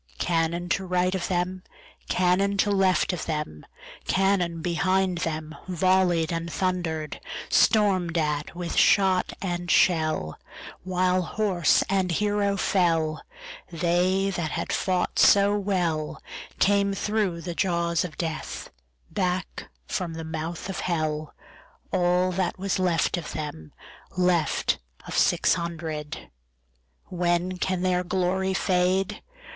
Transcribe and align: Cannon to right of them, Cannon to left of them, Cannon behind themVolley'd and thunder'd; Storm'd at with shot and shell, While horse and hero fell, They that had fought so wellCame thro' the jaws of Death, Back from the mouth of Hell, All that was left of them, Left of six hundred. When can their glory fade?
Cannon 0.17 0.67
to 0.69 0.83
right 0.83 1.13
of 1.13 1.27
them, 1.27 1.61
Cannon 2.09 2.57
to 2.57 2.71
left 2.71 3.13
of 3.13 3.27
them, 3.27 3.63
Cannon 4.05 4.63
behind 4.63 5.19
themVolley'd 5.21 6.31
and 6.33 6.51
thunder'd; 6.51 7.19
Storm'd 7.49 8.17
at 8.17 8.55
with 8.55 8.75
shot 8.75 9.33
and 9.43 9.69
shell, 9.69 10.39
While 10.83 11.21
horse 11.21 11.83
and 11.87 12.09
hero 12.11 12.57
fell, 12.57 13.21
They 13.71 14.31
that 14.31 14.49
had 14.49 14.73
fought 14.73 15.19
so 15.19 15.55
wellCame 15.61 16.95
thro' 16.97 17.39
the 17.39 17.53
jaws 17.53 18.03
of 18.03 18.17
Death, 18.17 18.71
Back 19.11 19.69
from 19.85 20.13
the 20.15 20.23
mouth 20.23 20.67
of 20.67 20.79
Hell, 20.79 21.35
All 21.91 22.31
that 22.31 22.57
was 22.57 22.79
left 22.79 23.17
of 23.17 23.33
them, 23.33 23.71
Left 24.17 24.79
of 25.07 25.15
six 25.15 25.53
hundred. 25.53 26.31
When 27.09 27.59
can 27.59 27.83
their 27.83 28.03
glory 28.03 28.55
fade? 28.55 29.21